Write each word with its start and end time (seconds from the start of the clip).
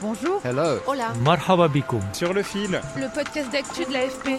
Bonjour. 0.00 0.40
Hello. 0.44 0.78
Hola. 0.86 1.12
Marhaba 1.24 1.66
bikoum. 1.68 2.00
Sur 2.12 2.32
le 2.32 2.42
fil, 2.42 2.80
Le 2.96 3.12
podcast 3.12 3.50
d'actu 3.52 3.84
de 3.84 3.92
l'AFP. 3.92 4.38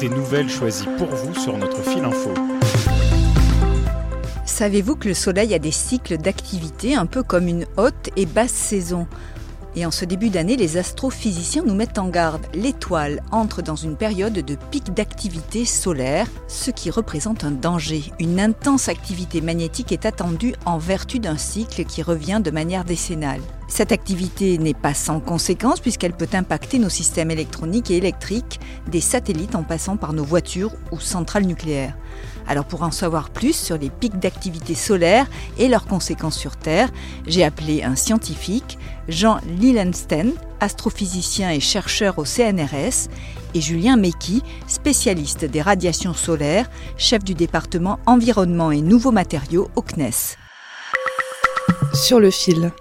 des 0.00 0.08
nouvelles 0.08 0.50
choisies 0.50 0.88
pour 0.98 1.08
vous 1.08 1.34
sur 1.34 1.56
notre 1.56 1.82
fil 1.82 2.04
info. 2.04 2.34
Savez-vous 4.44 4.96
que 4.96 5.08
le 5.08 5.14
Soleil 5.14 5.54
a 5.54 5.58
des 5.58 5.70
cycles 5.72 6.18
d'activité 6.18 6.94
un 6.94 7.06
peu 7.06 7.22
comme 7.22 7.48
une 7.48 7.64
haute 7.76 8.10
et 8.16 8.26
basse 8.26 8.50
saison? 8.52 9.06
Et 9.76 9.86
en 9.86 9.90
ce 9.90 10.04
début 10.04 10.30
d'année, 10.30 10.56
les 10.56 10.76
astrophysiciens 10.76 11.62
nous 11.64 11.74
mettent 11.74 11.98
en 11.98 12.08
garde. 12.08 12.44
L'étoile 12.52 13.22
entre 13.30 13.62
dans 13.62 13.76
une 13.76 13.96
période 13.96 14.32
de 14.32 14.56
pic 14.70 14.92
d'activité 14.92 15.64
solaire, 15.64 16.26
ce 16.48 16.70
qui 16.70 16.90
représente 16.90 17.44
un 17.44 17.52
danger. 17.52 18.02
Une 18.18 18.40
intense 18.40 18.88
activité 18.88 19.40
magnétique 19.40 19.92
est 19.92 20.04
attendue 20.06 20.54
en 20.64 20.78
vertu 20.78 21.18
d'un 21.20 21.36
cycle 21.38 21.84
qui 21.84 22.02
revient 22.02 22.40
de 22.42 22.50
manière 22.50 22.84
décennale. 22.84 23.40
Cette 23.68 23.92
activité 23.92 24.56
n'est 24.56 24.74
pas 24.74 24.94
sans 24.94 25.20
conséquences 25.20 25.80
puisqu'elle 25.80 26.14
peut 26.14 26.28
impacter 26.32 26.78
nos 26.78 26.88
systèmes 26.88 27.30
électroniques 27.30 27.90
et 27.90 27.98
électriques, 27.98 28.58
des 28.90 29.02
satellites 29.02 29.54
en 29.54 29.62
passant 29.62 29.98
par 29.98 30.14
nos 30.14 30.24
voitures 30.24 30.72
ou 30.90 30.98
centrales 30.98 31.44
nucléaires. 31.44 31.96
Alors 32.48 32.64
pour 32.64 32.82
en 32.82 32.90
savoir 32.90 33.28
plus 33.28 33.54
sur 33.54 33.76
les 33.76 33.90
pics 33.90 34.18
d'activité 34.18 34.74
solaire 34.74 35.26
et 35.58 35.68
leurs 35.68 35.86
conséquences 35.86 36.38
sur 36.38 36.56
Terre, 36.56 36.88
j'ai 37.26 37.44
appelé 37.44 37.82
un 37.82 37.94
scientifique, 37.94 38.78
Jean 39.06 39.38
Lillensten, 39.58 40.32
astrophysicien 40.60 41.50
et 41.50 41.60
chercheur 41.60 42.18
au 42.18 42.24
CNRS, 42.24 43.08
et 43.54 43.60
Julien 43.60 43.96
Mecky, 43.96 44.42
spécialiste 44.66 45.44
des 45.44 45.62
radiations 45.62 46.14
solaires, 46.14 46.70
chef 46.96 47.22
du 47.22 47.34
département 47.34 47.98
environnement 48.06 48.70
et 48.70 48.80
nouveaux 48.80 49.12
matériaux 49.12 49.68
au 49.76 49.82
CNES. 49.82 50.36
Sur 51.92 52.18
le 52.18 52.30
fil. 52.30 52.72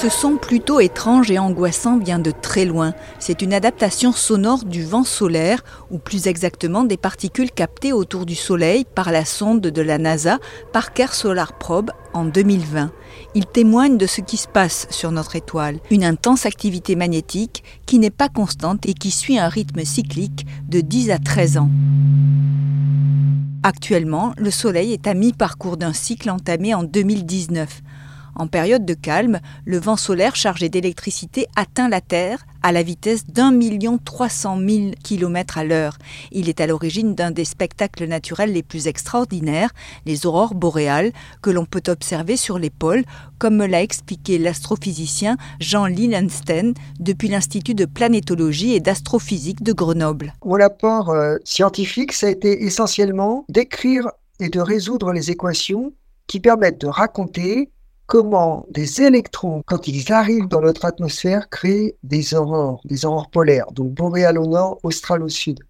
Ce 0.00 0.08
son 0.08 0.38
plutôt 0.38 0.80
étrange 0.80 1.30
et 1.30 1.38
angoissant 1.38 1.98
vient 1.98 2.18
de 2.18 2.30
très 2.30 2.64
loin. 2.64 2.94
C'est 3.18 3.42
une 3.42 3.52
adaptation 3.52 4.12
sonore 4.12 4.64
du 4.64 4.82
vent 4.82 5.04
solaire, 5.04 5.62
ou 5.90 5.98
plus 5.98 6.26
exactement 6.26 6.84
des 6.84 6.96
particules 6.96 7.50
captées 7.50 7.92
autour 7.92 8.24
du 8.24 8.34
Soleil 8.34 8.86
par 8.94 9.12
la 9.12 9.26
sonde 9.26 9.60
de 9.60 9.82
la 9.82 9.98
NASA 9.98 10.38
Parker 10.72 11.08
Solar 11.12 11.52
Probe 11.52 11.90
en 12.14 12.24
2020. 12.24 12.90
Il 13.34 13.44
témoigne 13.44 13.98
de 13.98 14.06
ce 14.06 14.22
qui 14.22 14.38
se 14.38 14.48
passe 14.48 14.86
sur 14.88 15.12
notre 15.12 15.36
étoile, 15.36 15.80
une 15.90 16.04
intense 16.04 16.46
activité 16.46 16.96
magnétique 16.96 17.62
qui 17.84 17.98
n'est 17.98 18.08
pas 18.08 18.30
constante 18.30 18.86
et 18.86 18.94
qui 18.94 19.10
suit 19.10 19.38
un 19.38 19.50
rythme 19.50 19.84
cyclique 19.84 20.46
de 20.66 20.80
10 20.80 21.10
à 21.10 21.18
13 21.18 21.58
ans. 21.58 21.68
Actuellement, 23.62 24.32
le 24.38 24.50
Soleil 24.50 24.94
est 24.94 25.06
à 25.06 25.12
mi-parcours 25.12 25.76
d'un 25.76 25.92
cycle 25.92 26.30
entamé 26.30 26.72
en 26.72 26.84
2019. 26.84 27.82
En 28.34 28.46
période 28.46 28.84
de 28.84 28.94
calme, 28.94 29.40
le 29.64 29.78
vent 29.78 29.96
solaire 29.96 30.36
chargé 30.36 30.68
d'électricité 30.68 31.46
atteint 31.56 31.88
la 31.88 32.00
Terre 32.00 32.44
à 32.62 32.72
la 32.72 32.82
vitesse 32.82 33.26
d'un 33.26 33.52
million 33.52 33.98
trois 33.98 34.28
cent 34.28 34.56
mille 34.56 34.94
kilomètres 35.02 35.58
à 35.58 35.64
l'heure. 35.64 35.96
Il 36.30 36.48
est 36.48 36.60
à 36.60 36.66
l'origine 36.66 37.14
d'un 37.14 37.30
des 37.30 37.44
spectacles 37.44 38.06
naturels 38.06 38.52
les 38.52 38.62
plus 38.62 38.86
extraordinaires, 38.86 39.70
les 40.04 40.26
aurores 40.26 40.54
boréales, 40.54 41.12
que 41.42 41.50
l'on 41.50 41.64
peut 41.64 41.82
observer 41.88 42.36
sur 42.36 42.58
les 42.58 42.70
pôles, 42.70 43.04
comme 43.38 43.56
me 43.56 43.66
l'a 43.66 43.82
expliqué 43.82 44.38
l'astrophysicien 44.38 45.36
Jean 45.58 45.86
Lillensten 45.86 46.74
depuis 46.98 47.28
l'Institut 47.28 47.74
de 47.74 47.86
planétologie 47.86 48.74
et 48.74 48.80
d'astrophysique 48.80 49.62
de 49.62 49.72
Grenoble. 49.72 50.34
Mon 50.44 50.60
apport 50.60 51.10
euh, 51.10 51.36
scientifique, 51.44 52.12
ça 52.12 52.26
a 52.26 52.30
été 52.30 52.64
essentiellement 52.64 53.44
d'écrire 53.48 54.10
et 54.38 54.48
de 54.48 54.60
résoudre 54.60 55.12
les 55.12 55.30
équations 55.30 55.92
qui 56.26 56.40
permettent 56.40 56.80
de 56.80 56.86
raconter 56.86 57.70
comment 58.10 58.66
des 58.72 59.02
électrons, 59.02 59.62
quand 59.64 59.86
ils 59.86 60.12
arrivent 60.12 60.48
dans 60.48 60.60
notre 60.60 60.84
atmosphère, 60.84 61.48
créent 61.48 61.94
des 62.02 62.34
aurores, 62.34 62.80
des 62.84 63.04
aurores 63.04 63.30
polaires, 63.30 63.70
donc 63.70 63.92
boréales 63.92 64.36
au 64.36 64.48
nord, 64.48 64.80
australes 64.82 65.22
au 65.22 65.28
sud. 65.28 65.60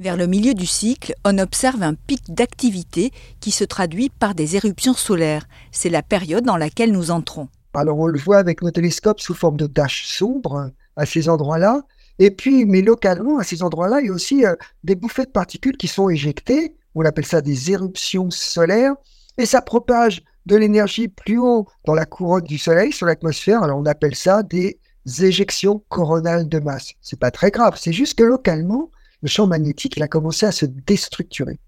Vers 0.00 0.16
le 0.16 0.26
milieu 0.26 0.54
du 0.54 0.66
cycle, 0.66 1.14
on 1.24 1.38
observe 1.38 1.84
un 1.84 1.94
pic 1.94 2.34
d'activité 2.34 3.12
qui 3.38 3.52
se 3.52 3.62
traduit 3.62 4.08
par 4.08 4.34
des 4.34 4.56
éruptions 4.56 4.94
solaires. 4.94 5.46
C'est 5.70 5.88
la 5.88 6.02
période 6.02 6.44
dans 6.44 6.56
laquelle 6.56 6.90
nous 6.90 7.12
entrons. 7.12 7.46
Alors 7.74 8.00
on 8.00 8.08
le 8.08 8.18
voit 8.18 8.38
avec 8.38 8.62
nos 8.62 8.72
télescopes 8.72 9.20
sous 9.20 9.34
forme 9.34 9.56
de 9.56 9.68
taches 9.68 10.04
sombres 10.04 10.72
à 10.96 11.06
ces 11.06 11.28
endroits-là. 11.28 11.82
Et 12.18 12.32
puis, 12.32 12.64
mais 12.64 12.82
localement, 12.82 13.38
à 13.38 13.44
ces 13.44 13.62
endroits-là, 13.62 14.00
il 14.00 14.08
y 14.08 14.10
a 14.10 14.12
aussi 14.12 14.44
euh, 14.44 14.56
des 14.82 14.96
bouffées 14.96 15.26
de 15.26 15.30
particules 15.30 15.76
qui 15.76 15.86
sont 15.86 16.08
éjectées. 16.08 16.74
On 16.96 17.04
appelle 17.04 17.26
ça 17.26 17.40
des 17.40 17.70
éruptions 17.70 18.32
solaires. 18.32 18.96
Et 19.38 19.46
ça 19.46 19.62
propage 19.62 20.22
de 20.46 20.56
l'énergie 20.56 21.08
plus 21.08 21.38
haut 21.38 21.66
dans 21.84 21.94
la 21.94 22.06
couronne 22.06 22.44
du 22.44 22.58
Soleil, 22.58 22.92
sur 22.92 23.06
l'atmosphère. 23.06 23.62
Alors 23.62 23.78
on 23.78 23.86
appelle 23.86 24.14
ça 24.14 24.42
des 24.42 24.78
éjections 25.20 25.82
coronales 25.88 26.48
de 26.48 26.58
masse. 26.58 26.92
C'est 27.00 27.18
pas 27.18 27.30
très 27.30 27.50
grave, 27.50 27.76
c'est 27.78 27.92
juste 27.92 28.18
que 28.18 28.24
localement, 28.24 28.90
le 29.22 29.28
champ 29.28 29.46
magnétique 29.46 29.96
il 29.96 30.02
a 30.02 30.08
commencé 30.08 30.46
à 30.46 30.52
se 30.52 30.66
déstructurer. 30.66 31.58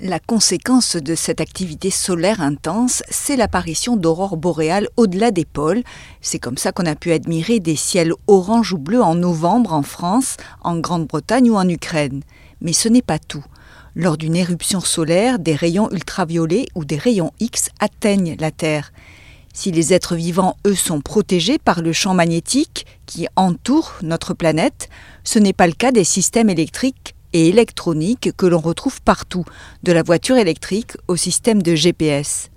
La 0.00 0.18
conséquence 0.18 0.96
de 0.96 1.14
cette 1.14 1.42
activité 1.42 1.90
solaire 1.90 2.40
intense, 2.40 3.02
c'est 3.10 3.36
l'apparition 3.36 3.96
d'aurores 3.96 4.38
boréales 4.38 4.88
au-delà 4.96 5.30
des 5.30 5.44
pôles. 5.44 5.82
C'est 6.22 6.38
comme 6.38 6.56
ça 6.56 6.72
qu'on 6.72 6.86
a 6.86 6.94
pu 6.94 7.12
admirer 7.12 7.60
des 7.60 7.76
ciels 7.76 8.14
orange 8.26 8.72
ou 8.72 8.78
bleu 8.78 9.02
en 9.02 9.14
novembre 9.14 9.74
en 9.74 9.82
France, 9.82 10.38
en 10.62 10.78
Grande-Bretagne 10.78 11.50
ou 11.50 11.56
en 11.56 11.68
Ukraine. 11.68 12.22
Mais 12.62 12.72
ce 12.72 12.88
n'est 12.88 13.02
pas 13.02 13.18
tout. 13.18 13.44
Lors 13.94 14.16
d'une 14.16 14.36
éruption 14.36 14.80
solaire, 14.80 15.38
des 15.38 15.54
rayons 15.54 15.90
ultraviolets 15.90 16.66
ou 16.74 16.86
des 16.86 16.96
rayons 16.96 17.32
X 17.40 17.68
atteignent 17.78 18.36
la 18.40 18.50
Terre. 18.50 18.90
Si 19.52 19.70
les 19.70 19.92
êtres 19.92 20.16
vivants, 20.16 20.56
eux, 20.66 20.74
sont 20.74 21.02
protégés 21.02 21.58
par 21.58 21.82
le 21.82 21.92
champ 21.92 22.14
magnétique 22.14 22.86
qui 23.04 23.26
entoure 23.36 23.92
notre 24.02 24.32
planète, 24.32 24.88
ce 25.24 25.38
n'est 25.38 25.52
pas 25.52 25.66
le 25.66 25.74
cas 25.74 25.92
des 25.92 26.04
systèmes 26.04 26.48
électriques 26.48 27.14
et 27.34 27.48
électroniques 27.48 28.30
que 28.34 28.46
l'on 28.46 28.60
retrouve 28.60 29.02
partout, 29.02 29.44
de 29.82 29.92
la 29.92 30.02
voiture 30.02 30.38
électrique 30.38 30.92
au 31.06 31.16
système 31.16 31.62
de 31.62 31.74
GPS. 31.74 32.48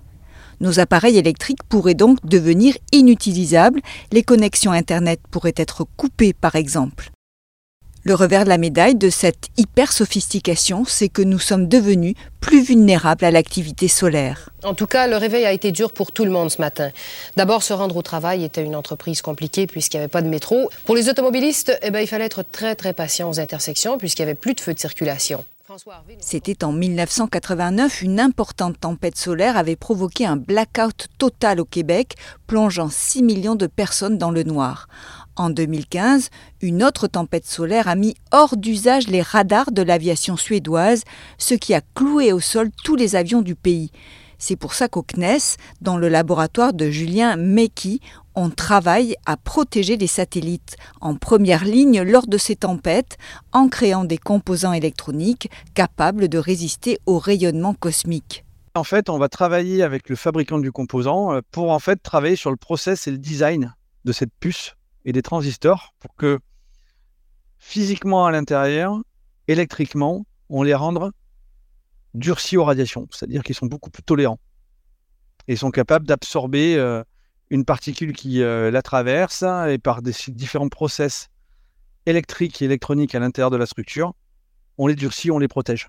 Nos 0.60 0.80
appareils 0.80 1.18
électriques 1.18 1.62
pourraient 1.68 1.92
donc 1.92 2.24
devenir 2.24 2.74
inutilisables, 2.92 3.82
les 4.10 4.22
connexions 4.22 4.72
Internet 4.72 5.20
pourraient 5.30 5.52
être 5.56 5.86
coupées 5.98 6.32
par 6.32 6.56
exemple. 6.56 7.10
Le 8.06 8.14
revers 8.14 8.44
de 8.44 8.50
la 8.50 8.56
médaille 8.56 8.94
de 8.94 9.10
cette 9.10 9.48
hyper 9.56 9.92
sophistication, 9.92 10.84
c'est 10.86 11.08
que 11.08 11.22
nous 11.22 11.40
sommes 11.40 11.66
devenus 11.66 12.14
plus 12.40 12.62
vulnérables 12.62 13.24
à 13.24 13.32
l'activité 13.32 13.88
solaire. 13.88 14.50
En 14.62 14.74
tout 14.74 14.86
cas, 14.86 15.08
le 15.08 15.16
réveil 15.16 15.44
a 15.44 15.50
été 15.50 15.72
dur 15.72 15.90
pour 15.90 16.12
tout 16.12 16.24
le 16.24 16.30
monde 16.30 16.48
ce 16.48 16.60
matin. 16.60 16.92
D'abord, 17.36 17.64
se 17.64 17.72
rendre 17.72 17.96
au 17.96 18.02
travail 18.02 18.44
était 18.44 18.62
une 18.62 18.76
entreprise 18.76 19.22
compliquée 19.22 19.66
puisqu'il 19.66 19.96
n'y 19.96 20.04
avait 20.04 20.08
pas 20.08 20.22
de 20.22 20.28
métro. 20.28 20.70
Pour 20.84 20.94
les 20.94 21.08
automobilistes, 21.08 21.76
eh 21.82 21.90
ben, 21.90 21.98
il 21.98 22.06
fallait 22.06 22.26
être 22.26 22.44
très 22.44 22.76
très 22.76 22.92
patient 22.92 23.28
aux 23.28 23.40
intersections 23.40 23.98
puisqu'il 23.98 24.22
n'y 24.22 24.30
avait 24.30 24.38
plus 24.38 24.54
de 24.54 24.60
feu 24.60 24.72
de 24.72 24.78
circulation. 24.78 25.44
C'était 26.20 26.62
en 26.62 26.70
1989, 26.70 28.02
une 28.02 28.20
importante 28.20 28.78
tempête 28.78 29.16
solaire 29.16 29.56
avait 29.56 29.74
provoqué 29.74 30.24
un 30.24 30.36
blackout 30.36 31.08
total 31.18 31.58
au 31.60 31.64
Québec, 31.64 32.14
plongeant 32.46 32.88
6 32.88 33.24
millions 33.24 33.56
de 33.56 33.66
personnes 33.66 34.16
dans 34.16 34.30
le 34.30 34.44
noir. 34.44 34.86
En 35.36 35.50
2015, 35.50 36.30
une 36.62 36.82
autre 36.82 37.08
tempête 37.08 37.46
solaire 37.46 37.88
a 37.88 37.94
mis 37.94 38.14
hors 38.32 38.56
d'usage 38.56 39.06
les 39.08 39.20
radars 39.20 39.70
de 39.70 39.82
l'aviation 39.82 40.36
suédoise, 40.38 41.02
ce 41.36 41.52
qui 41.54 41.74
a 41.74 41.82
cloué 41.94 42.32
au 42.32 42.40
sol 42.40 42.70
tous 42.84 42.96
les 42.96 43.16
avions 43.16 43.42
du 43.42 43.54
pays. 43.54 43.90
C'est 44.38 44.56
pour 44.56 44.72
ça 44.74 44.88
qu'au 44.88 45.02
CNES, 45.02 45.56
dans 45.82 45.98
le 45.98 46.08
laboratoire 46.08 46.72
de 46.72 46.90
Julien 46.90 47.36
Mecky, 47.36 48.00
on 48.34 48.50
travaille 48.50 49.16
à 49.26 49.36
protéger 49.36 49.96
les 49.96 50.06
satellites 50.06 50.76
en 51.00 51.14
première 51.14 51.64
ligne 51.64 52.02
lors 52.02 52.26
de 52.26 52.38
ces 52.38 52.56
tempêtes 52.56 53.18
en 53.52 53.68
créant 53.68 54.04
des 54.04 54.18
composants 54.18 54.74
électroniques 54.74 55.50
capables 55.74 56.28
de 56.28 56.38
résister 56.38 56.98
au 57.06 57.18
rayonnement 57.18 57.74
cosmique. 57.74 58.44
En 58.74 58.84
fait, 58.84 59.08
on 59.08 59.18
va 59.18 59.30
travailler 59.30 59.82
avec 59.82 60.10
le 60.10 60.16
fabricant 60.16 60.58
du 60.58 60.70
composant 60.70 61.32
euh, 61.32 61.40
pour 61.50 61.70
en 61.70 61.78
fait 61.78 62.02
travailler 62.02 62.36
sur 62.36 62.50
le 62.50 62.58
process 62.58 63.06
et 63.06 63.10
le 63.10 63.18
design 63.18 63.74
de 64.04 64.12
cette 64.12 64.32
puce 64.38 64.76
et 65.06 65.12
des 65.12 65.22
transistors 65.22 65.94
pour 66.00 66.14
que 66.16 66.40
physiquement 67.58 68.26
à 68.26 68.32
l'intérieur, 68.32 69.00
électriquement, 69.48 70.26
on 70.50 70.62
les 70.62 70.74
rend 70.74 70.92
durcis 72.12 72.56
aux 72.56 72.64
radiations, 72.64 73.06
c'est-à-dire 73.10 73.42
qu'ils 73.42 73.54
sont 73.54 73.66
beaucoup 73.66 73.88
plus 73.88 74.02
tolérants. 74.02 74.40
Et 75.48 75.56
sont 75.56 75.70
capables 75.70 76.06
d'absorber 76.06 76.76
euh, 76.76 77.04
une 77.50 77.64
particule 77.64 78.12
qui 78.12 78.42
euh, 78.42 78.70
la 78.72 78.82
traverse 78.82 79.42
et 79.42 79.78
par 79.78 80.02
différents 80.02 80.68
process 80.68 81.28
électriques 82.04 82.60
et 82.60 82.64
électroniques 82.64 83.14
à 83.14 83.20
l'intérieur 83.20 83.50
de 83.50 83.56
la 83.56 83.66
structure, 83.66 84.12
on 84.76 84.88
les 84.88 84.96
durcit, 84.96 85.30
on 85.30 85.38
les 85.38 85.48
protège. 85.48 85.88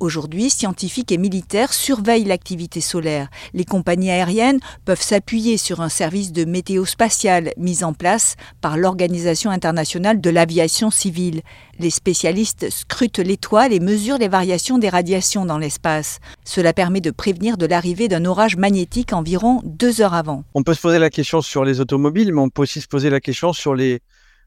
Aujourd'hui, 0.00 0.48
scientifiques 0.48 1.12
et 1.12 1.18
militaires 1.18 1.74
surveillent 1.74 2.24
l'activité 2.24 2.80
solaire. 2.80 3.28
Les 3.52 3.66
compagnies 3.66 4.10
aériennes 4.10 4.58
peuvent 4.86 5.02
s'appuyer 5.02 5.58
sur 5.58 5.82
un 5.82 5.90
service 5.90 6.32
de 6.32 6.46
météo 6.46 6.86
spatial 6.86 7.52
mis 7.58 7.84
en 7.84 7.92
place 7.92 8.36
par 8.62 8.78
l'Organisation 8.78 9.50
internationale 9.50 10.18
de 10.18 10.30
l'aviation 10.30 10.90
civile. 10.90 11.42
Les 11.78 11.90
spécialistes 11.90 12.70
scrutent 12.70 13.18
l'étoile 13.18 13.74
et 13.74 13.80
mesurent 13.80 14.16
les 14.16 14.28
variations 14.28 14.78
des 14.78 14.88
radiations 14.88 15.44
dans 15.44 15.58
l'espace. 15.58 16.18
Cela 16.44 16.72
permet 16.72 17.02
de 17.02 17.10
prévenir 17.10 17.58
de 17.58 17.66
l'arrivée 17.66 18.08
d'un 18.08 18.24
orage 18.24 18.56
magnétique 18.56 19.12
environ 19.12 19.60
deux 19.64 20.00
heures 20.00 20.14
avant. 20.14 20.44
On 20.54 20.62
peut 20.62 20.72
se 20.72 20.80
poser 20.80 20.98
la 20.98 21.10
question 21.10 21.42
sur 21.42 21.62
les 21.62 21.78
automobiles, 21.78 22.32
mais 22.32 22.40
on 22.40 22.48
peut 22.48 22.62
aussi 22.62 22.80
se 22.80 22.88
poser 22.88 23.10
la 23.10 23.20
question 23.20 23.52
sur 23.52 23.74
les 23.74 24.00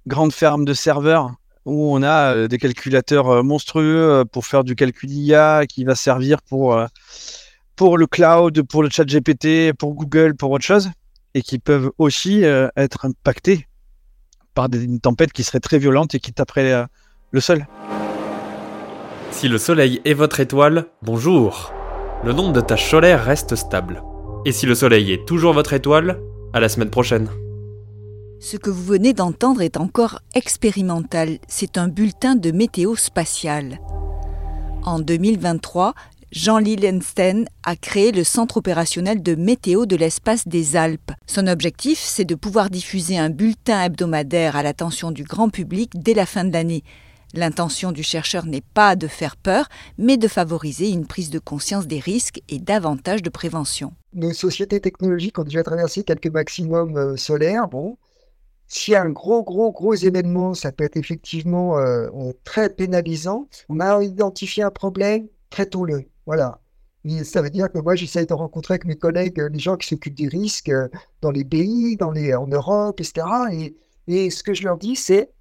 grandes 0.08 0.34
fermes 0.34 0.66
de 0.66 0.74
serveurs 0.74 1.32
où 1.66 1.96
on 1.96 2.04
a 2.04 2.36
euh, 2.36 2.48
des 2.48 2.58
calculateurs 2.58 3.30
euh, 3.30 3.44
monstrueux 3.44 4.10
euh, 4.10 4.26
pour 4.26 4.46
faire 4.46 4.64
du 4.64 4.76
calcul 4.76 5.12
IA 5.12 5.66
qui 5.68 5.84
va 5.84 5.96
servir 5.96 6.42
pour, 6.42 6.78
le 7.98 8.08
cloud, 8.08 8.62
pour 8.64 8.84
le 8.84 8.90
chat 8.90 9.06
GPT, 9.06 9.74
pour 9.78 9.94
Google, 9.94 10.36
pour 10.36 10.52
autre 10.52 10.66
chose, 10.66 10.92
et 11.34 11.42
qui 11.42 11.60
peuvent 11.60 11.92
aussi 11.98 12.44
être 12.44 13.06
impactés 13.06 13.68
par 14.54 14.68
une 14.72 15.00
tempête 15.00 15.34
qui 15.34 15.44
serait 15.44 15.60
très 15.60 15.80
violente 15.80 16.14
et 16.16 16.20
qui 16.20 16.32
taperait 16.32 16.86
le 17.32 17.40
sol. 17.40 17.66
Si 19.32 19.48
le 19.48 19.58
Soleil 19.58 20.00
est 20.06 20.14
votre 20.14 20.40
étoile, 20.40 20.86
bonjour. 21.02 21.74
Le 22.24 22.34
nombre 22.34 22.54
de 22.54 22.62
tâches 22.62 22.90
solaires 22.90 23.26
reste 23.26 23.56
stable. 23.56 24.04
Et 24.46 24.52
si 24.52 24.66
le 24.66 24.76
Soleil 24.76 25.12
est 25.12 25.26
toujours 25.26 25.54
votre 25.54 25.74
étoile, 25.74 26.20
à 26.54 26.60
la 26.60 26.70
semaine 26.70 26.92
prochaine. 26.92 27.30
Ce 28.44 28.58
que 28.58 28.70
vous 28.70 28.84
venez 28.84 29.14
d'entendre 29.14 29.62
est 29.62 29.78
encore 29.78 30.20
expérimental. 30.36 31.38
C'est 31.48 31.78
un 31.78 31.88
bulletin 31.88 32.36
de 32.36 32.52
météo 32.52 32.98
spatiale. 32.98 33.80
En 34.84 35.00
2023, 35.00 35.94
Jean 36.34 36.58
Lillenstein 36.58 37.46
a 37.64 37.78
créé 37.78 38.12
le 38.12 38.26
Centre 38.26 38.58
opérationnel 38.58 39.24
de 39.24 39.36
météo 39.36 39.86
de 39.86 39.96
l'espace 39.96 40.46
des 40.46 40.76
Alpes. 40.76 41.14
Son 41.26 41.48
objectif, 41.48 42.00
c'est 42.00 42.26
de 42.26 42.36
pouvoir 42.36 42.70
diffuser 42.70 43.18
un 43.18 43.30
bulletin 43.30 43.82
hebdomadaire 43.82 44.58
à 44.58 44.64
l'attention 44.64 45.12
du 45.12 45.24
grand 45.24 45.48
public 45.48 45.92
dès 45.96 46.14
la 46.14 46.26
fin 46.26 46.44
de 46.44 46.52
l'année. 46.52 46.84
L'intention 47.34 47.94
du 47.94 48.04
chercheur 48.04 48.46
n'est 48.46 48.60
pas 48.74 48.98
de 48.98 49.08
faire 49.08 49.38
peur, 49.38 49.70
mais 49.98 50.18
de 50.18 50.28
favoriser 50.28 50.90
une 50.90 51.08
prise 51.08 51.30
de 51.30 51.40
conscience 51.40 51.88
des 51.88 52.00
risques 52.00 52.42
et 52.50 52.60
davantage 52.60 53.22
de 53.22 53.30
prévention. 53.30 53.94
Nos 54.14 54.34
sociétés 54.34 54.82
technologiques 54.82 55.40
ont 55.40 55.46
déjà 55.46 55.64
traversé 55.64 56.04
quelques 56.04 56.28
maximums 56.28 56.98
euh, 56.98 57.16
solaires. 57.16 57.70
Bon, 57.70 57.98
s'il 58.68 58.94
y 58.94 58.96
a 58.96 59.04
un 59.04 59.10
gros, 59.10 59.44
gros, 59.44 59.72
gros 59.72 59.94
événement, 59.94 60.54
ça 60.54 60.72
peut 60.72 60.84
être 60.84 60.98
effectivement 60.98 61.78
euh, 61.78 62.10
très 62.44 62.70
pénalisant. 62.70 63.48
On 63.70 63.80
a 63.80 64.04
identifié 64.04 64.64
un 64.64 64.72
problème, 64.72 65.28
traitons-le. 65.50 66.06
Voilà. 66.26 66.62
ça 67.24 67.42
veut 67.42 67.50
dire 67.50 67.72
que 67.72 67.80
moi, 67.80 67.96
j'essaie 67.96 68.26
de 68.26 68.34
rencontrer 68.34 68.76
avec 68.76 68.86
mes 68.86 68.96
collègues 68.96 69.40
euh, 69.40 69.50
les 69.50 69.60
gens 69.60 69.78
qui 69.78 69.88
s'occupent 69.88 70.16
des 70.16 70.28
risques 70.28 70.70
euh, 70.70 70.88
dans 71.22 71.32
les 71.32 71.46
pays, 71.46 71.98
dans 71.98 72.12
les, 72.12 72.34
en 72.34 72.48
Europe, 72.48 73.00
etc. 73.00 73.28
Et, 74.08 74.30
ce 74.30 74.44
que 74.44 74.54
je 74.54 74.64
leur 74.64 74.78
dis, 74.78 74.96
c'est 74.96 75.32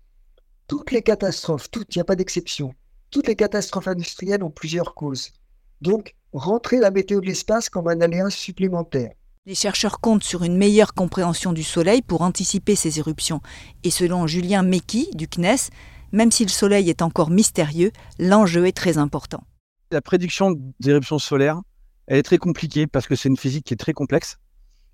toutes 0.68 0.90
les 0.90 1.02
catastrophes, 1.02 1.70
toutes, 1.70 1.94
il 1.94 1.98
n'y 1.98 2.02
a 2.02 2.04
pas 2.04 2.16
d'exception, 2.16 2.74
toutes 3.10 3.28
les 3.28 3.36
catastrophes 3.36 3.88
industrielles 3.88 4.42
ont 4.42 4.50
plusieurs 4.50 4.94
causes. 4.94 5.32
Donc, 5.80 6.14
rentrer 6.32 6.78
la 6.78 6.90
météo 6.90 7.20
de 7.20 7.26
l'espace 7.26 7.68
comme 7.68 7.88
un 7.88 8.00
aléa 8.00 8.30
supplémentaire. 8.30 9.12
Les 9.44 9.56
chercheurs 9.56 9.98
comptent 9.98 10.22
sur 10.22 10.44
une 10.44 10.56
meilleure 10.56 10.94
compréhension 10.94 11.52
du 11.52 11.64
Soleil 11.64 12.00
pour 12.00 12.22
anticiper 12.22 12.76
ces 12.76 13.00
éruptions. 13.00 13.40
Et 13.82 13.90
selon 13.90 14.28
Julien 14.28 14.62
Mecky 14.62 15.10
du 15.14 15.26
CNES, 15.26 15.72
même 16.12 16.30
si 16.30 16.44
le 16.44 16.48
Soleil 16.48 16.88
est 16.88 17.02
encore 17.02 17.28
mystérieux, 17.28 17.90
l'enjeu 18.20 18.68
est 18.68 18.76
très 18.76 18.98
important. 18.98 19.42
La 19.90 20.00
prédiction 20.00 20.54
d'éruptions 20.78 21.18
solaires, 21.18 21.60
elle 22.06 22.18
est 22.18 22.22
très 22.22 22.38
compliquée 22.38 22.86
parce 22.86 23.08
que 23.08 23.16
c'est 23.16 23.28
une 23.28 23.36
physique 23.36 23.64
qui 23.64 23.74
est 23.74 23.76
très 23.76 23.94
complexe. 23.94 24.38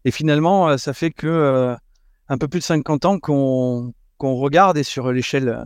Et 0.07 0.11
finalement, 0.11 0.71
euh, 0.71 0.77
ça 0.79 0.95
fait 0.95 1.11
que 1.11 1.27
euh, 1.27 1.77
un 2.31 2.39
peu 2.39 2.49
plus 2.49 2.61
de 2.61 2.65
50 2.65 3.05
ans 3.05 3.19
qu'on 3.19 3.93
regarde 4.19 4.79
et 4.79 4.83
sur 4.83 5.13
l'échelle 5.13 5.63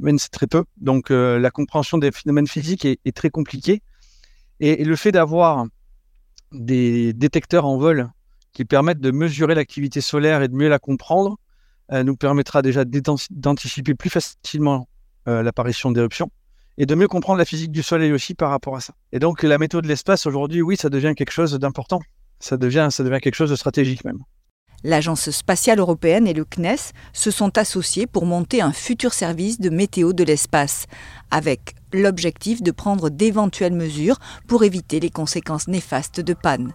humaine, 0.00 0.16
euh, 0.16 0.18
c'est 0.18 0.32
très 0.32 0.48
peu. 0.48 0.64
Donc 0.78 1.10
la 1.10 1.50
compréhension 1.52 1.98
des 1.98 2.10
phénomènes 2.10 2.48
physiques 2.48 2.84
est, 2.84 3.14
très 3.14 3.30
compliquée. 3.30 3.80
et 4.58 4.82
le 4.82 4.96
fait 4.96 5.12
d'avoir 5.12 5.66
des 6.52 7.12
détecteurs 7.12 7.66
en 7.66 7.76
vol 7.76 8.10
qui 8.52 8.64
permettent 8.64 9.00
de 9.00 9.10
mesurer 9.10 9.54
l'activité 9.54 10.00
solaire 10.00 10.42
et 10.42 10.48
de 10.48 10.54
mieux 10.54 10.68
la 10.68 10.78
comprendre, 10.78 11.38
euh, 11.92 12.02
nous 12.02 12.16
permettra 12.16 12.62
déjà 12.62 12.84
d'anticiper 12.84 13.94
plus 13.94 14.10
facilement 14.10 14.88
euh, 15.26 15.42
l'apparition 15.42 15.90
d'éruptions 15.90 16.30
et 16.76 16.86
de 16.86 16.94
mieux 16.94 17.08
comprendre 17.08 17.38
la 17.38 17.44
physique 17.44 17.72
du 17.72 17.82
Soleil 17.82 18.12
aussi 18.12 18.34
par 18.34 18.50
rapport 18.50 18.76
à 18.76 18.80
ça. 18.80 18.94
Et 19.12 19.18
donc 19.18 19.42
la 19.42 19.58
méthode 19.58 19.84
de 19.84 19.88
l'espace 19.88 20.26
aujourd'hui, 20.26 20.62
oui, 20.62 20.76
ça 20.76 20.90
devient 20.90 21.14
quelque 21.16 21.32
chose 21.32 21.52
d'important. 21.54 22.00
Ça 22.40 22.56
devient, 22.56 22.88
ça 22.90 23.02
devient 23.02 23.20
quelque 23.20 23.34
chose 23.34 23.50
de 23.50 23.56
stratégique 23.56 24.04
même. 24.04 24.18
L'Agence 24.84 25.30
spatiale 25.30 25.80
européenne 25.80 26.28
et 26.28 26.34
le 26.34 26.44
CNES 26.44 26.92
se 27.12 27.30
sont 27.30 27.58
associés 27.58 28.06
pour 28.06 28.26
monter 28.26 28.60
un 28.60 28.72
futur 28.72 29.12
service 29.12 29.58
de 29.60 29.70
météo 29.70 30.12
de 30.12 30.22
l'espace, 30.22 30.86
avec 31.30 31.74
l'objectif 31.92 32.62
de 32.62 32.70
prendre 32.70 33.10
d'éventuelles 33.10 33.72
mesures 33.72 34.18
pour 34.46 34.62
éviter 34.62 35.00
les 35.00 35.10
conséquences 35.10 35.68
néfastes 35.68 36.20
de 36.20 36.34
panne. 36.34 36.72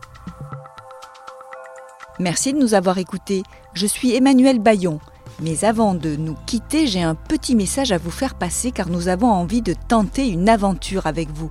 Merci 2.19 2.53
de 2.53 2.59
nous 2.59 2.73
avoir 2.73 2.97
écoutés. 2.97 3.44
Je 3.73 3.88
suis 3.88 4.13
Emmanuel 4.13 4.59
Bayon. 4.59 5.00
Mais 5.41 5.65
avant 5.65 5.95
de 5.95 6.15
nous 6.15 6.35
quitter, 6.45 6.85
j'ai 6.85 7.01
un 7.01 7.15
petit 7.15 7.55
message 7.55 7.91
à 7.91 7.97
vous 7.97 8.11
faire 8.11 8.35
passer 8.35 8.71
car 8.71 8.89
nous 8.89 9.07
avons 9.07 9.31
envie 9.31 9.63
de 9.63 9.73
tenter 9.88 10.27
une 10.27 10.47
aventure 10.47 11.07
avec 11.07 11.31
vous 11.31 11.50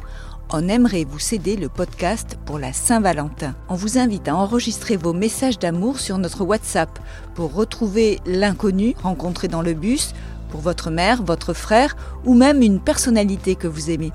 on 0.55 0.69
aimerait 0.69 1.05
vous 1.05 1.19
céder 1.19 1.57
le 1.57 1.69
podcast 1.69 2.39
pour 2.45 2.59
la 2.59 2.73
Saint-Valentin. 2.73 3.55
On 3.69 3.75
vous 3.75 3.99
invite 3.99 4.29
à 4.29 4.37
enregistrer 4.37 4.97
vos 4.97 5.13
messages 5.13 5.59
d'amour 5.59 5.99
sur 5.99 6.19
notre 6.19 6.45
WhatsApp 6.45 6.99
pour 7.35 7.55
retrouver 7.55 8.21
l'inconnu 8.27 8.95
rencontré 9.03 9.49
dans 9.49 9.63
le 9.63 9.75
bus, 9.75 10.15
pour 10.51 10.61
votre 10.61 10.91
mère, 10.91 11.23
votre 11.23 11.55
frère 11.55 11.97
ou 12.25 12.35
même 12.35 12.63
une 12.63 12.81
personnalité 12.81 13.55
que 13.55 13.69
vous 13.69 13.91
aimez. 13.91 14.13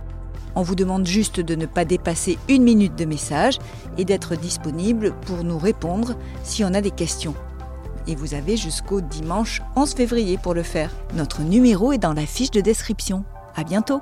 On 0.56 0.62
vous 0.62 0.76
demande 0.76 1.06
juste 1.06 1.40
de 1.40 1.56
ne 1.56 1.66
pas 1.66 1.86
dépasser 1.86 2.38
une 2.50 2.64
minute 2.64 2.96
de 2.96 3.06
message 3.06 3.60
et 3.98 4.06
d'être 4.06 4.36
disponible 4.36 5.14
pour 5.26 5.44
nous 5.44 5.58
répondre 5.58 6.16
si 6.44 6.64
on 6.64 6.74
a 6.74 6.82
des 6.82 6.92
questions. 6.92 7.36
Et 8.08 8.16
vous 8.16 8.34
avez 8.34 8.58
jusqu'au 8.58 9.02
dimanche 9.02 9.62
11 9.76 9.94
février 9.94 10.38
pour 10.38 10.54
le 10.54 10.64
faire. 10.64 10.92
Notre 11.16 11.42
numéro 11.42 11.92
est 11.92 11.98
dans 11.98 12.14
la 12.14 12.26
fiche 12.26 12.52
de 12.52 12.62
description. 12.62 13.24
À 13.56 13.64
bientôt! 13.64 14.02